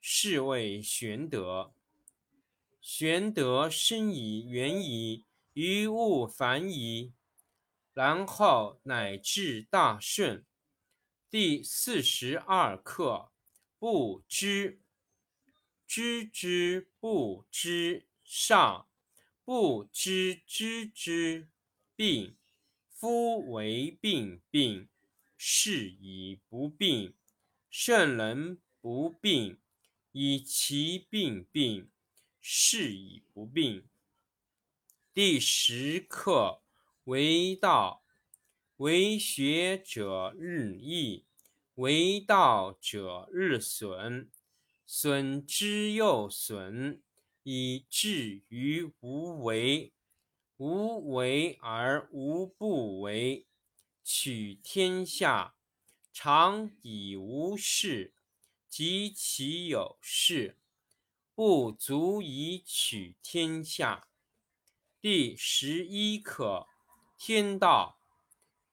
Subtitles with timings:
[0.00, 1.74] 是谓玄德。
[2.80, 7.12] 玄德深矣，远矣，于物反矣，
[7.92, 10.44] 然后乃至大顺。
[11.28, 13.30] 第四十二课：
[13.78, 14.80] 不知。
[15.86, 18.86] 知之不知，上；
[19.44, 21.48] 不知知之
[21.94, 22.36] 病。
[22.88, 24.88] 夫为病，病，
[25.36, 27.14] 是以不病。
[27.68, 29.58] 圣人不病。
[30.12, 31.88] 以其病病，
[32.40, 33.86] 是以不病。
[35.14, 36.62] 第十课
[37.04, 38.02] 为道，
[38.78, 41.26] 为学者日益，
[41.74, 44.28] 为道者日损，
[44.84, 47.00] 损之又损，
[47.44, 49.92] 以至于无为。
[50.56, 53.46] 无为而无不为。
[54.02, 55.54] 取天下
[56.12, 58.12] 常以无事。
[58.70, 60.56] 及其有事，
[61.34, 64.06] 不足以取天下。
[65.00, 66.68] 第十一课：
[67.18, 67.98] 天道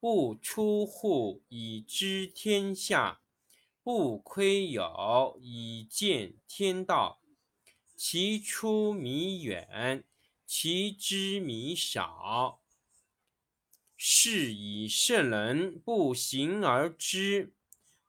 [0.00, 3.20] 不出户以知天下，
[3.84, 7.20] 不窥有以见天道。
[7.94, 10.02] 其出弥远，
[10.44, 12.60] 其知弥少。
[13.96, 17.54] 是以圣人不行而知。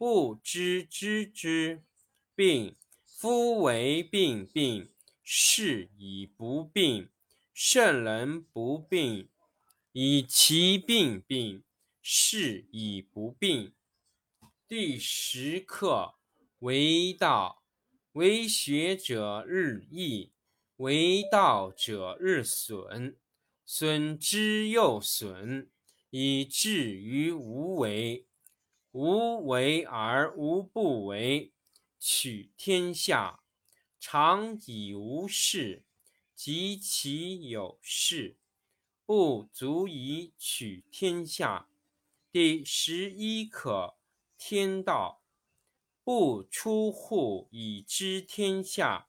[0.00, 1.84] 不知知之
[2.34, 2.74] 病，
[3.04, 4.88] 夫为病，病
[5.22, 7.10] 是以不病。
[7.52, 9.28] 圣人不病，
[9.92, 11.64] 以其病病，
[12.00, 13.74] 是以不病。
[14.66, 16.14] 第十课
[16.60, 17.62] 为道，
[18.12, 20.32] 为学者日益，
[20.76, 23.18] 为道者日损，
[23.66, 25.68] 损之又损，
[26.08, 28.24] 以至于无为。
[28.92, 31.52] 无为而无不为。
[31.98, 33.40] 取天下
[33.98, 35.84] 常以无事，
[36.34, 38.38] 及其有事，
[39.04, 41.68] 不足以取天下。
[42.32, 43.98] 第十一课：
[44.38, 45.20] 天道
[46.02, 49.08] 不出户以知天下，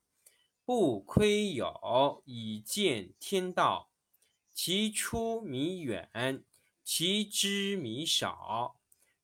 [0.66, 3.90] 不窥有以见天道。
[4.54, 6.44] 其出弥远，
[6.84, 8.81] 其知弥少。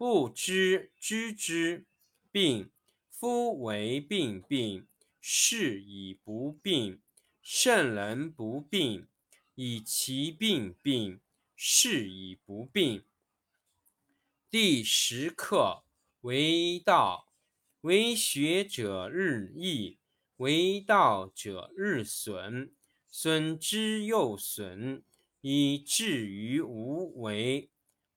[0.00, 1.84] 不知知之，
[2.32, 2.70] 病。
[3.10, 4.86] 夫为病病，
[5.20, 7.02] 是以不病。
[7.42, 9.08] 圣人不病，
[9.56, 11.20] 以其病病，
[11.54, 13.04] 是以不病。
[14.48, 15.84] 第十课：
[16.22, 17.34] 为道，
[17.82, 19.98] 为学者日益，
[20.38, 22.72] 为道者日损，
[23.06, 25.02] 损之又损，
[25.42, 27.68] 以至于无为。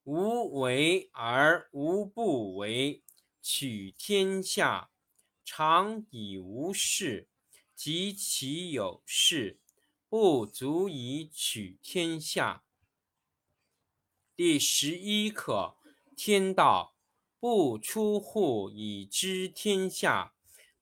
[0.03, 3.03] 无为而无不为。
[3.41, 4.89] 取天下
[5.43, 7.27] 常以无事，
[7.75, 9.59] 及其有事，
[10.07, 12.63] 不足以取天下。
[14.35, 15.77] 第十一课。
[16.15, 16.95] 天道
[17.39, 20.35] 不出户，以知天下；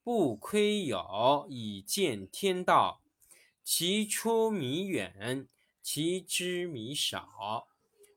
[0.04, 3.02] 不窥牖，以见天道。
[3.64, 5.48] 其出弥远，
[5.82, 7.70] 其知弥少。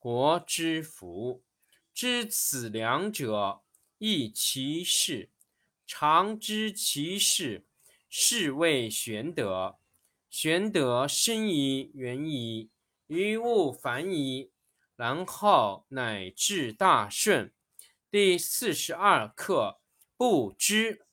[0.00, 1.44] 国之福。
[1.92, 3.60] 知此两者，
[3.98, 5.28] 亦其事。
[5.86, 7.66] 常知其事，
[8.08, 9.76] 是谓玄德。
[10.30, 12.70] 玄德深矣，远矣，
[13.08, 14.50] 于物反矣。
[14.96, 17.52] 然后乃至大顺。
[18.10, 19.80] 第四十二课：
[20.16, 21.04] 不知，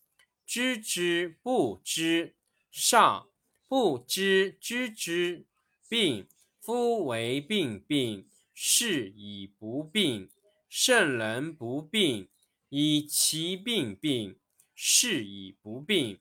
[0.45, 2.35] 知之不知，
[2.71, 3.29] 上；
[3.67, 5.45] 不知知之，
[5.89, 6.29] 病。
[6.59, 10.31] 夫为病病，是以不病。
[10.67, 12.27] 圣人不病，
[12.69, 14.39] 以其病病，
[14.73, 16.19] 是以不病。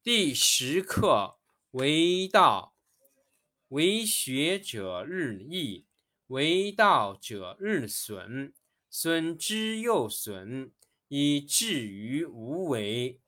[0.00, 1.40] 第十课：
[1.72, 2.76] 为道，
[3.70, 5.86] 为学者日益。
[6.28, 8.54] 为道者日损，
[8.88, 10.70] 损之又损，
[11.08, 13.20] 以至于无为。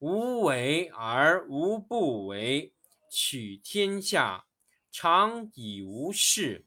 [0.00, 2.74] 无为而无不为。
[3.10, 4.44] 取天下
[4.92, 6.66] 常以无事，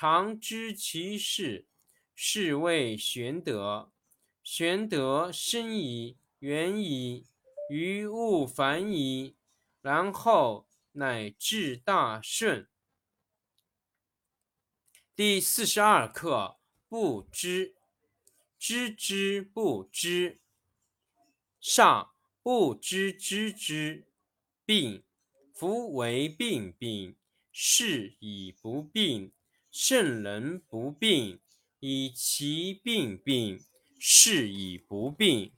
[0.00, 1.66] 常知其事，
[2.14, 3.90] 是谓玄德。
[4.44, 7.26] 玄德深矣，远矣，
[7.68, 9.34] 于物反矣，
[9.82, 12.68] 然后乃至大顺。
[15.16, 17.74] 第四十二课：不知，
[18.56, 20.38] 知之不知，
[21.60, 24.06] 上；不知知之，
[24.64, 25.02] 病。
[25.52, 27.16] 夫为病病，
[27.50, 29.32] 是以不病。
[29.70, 31.38] 圣人不病，
[31.80, 33.60] 以其病病，
[33.98, 35.52] 是以不病。